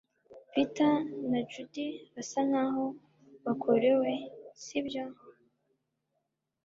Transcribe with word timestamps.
Peter 0.51 0.93
na 1.29 1.39
Judy 1.51 1.87
basa 2.13 2.39
nkaho 2.47 2.85
bakorewe, 3.45 4.11
sibyo? 4.63 5.05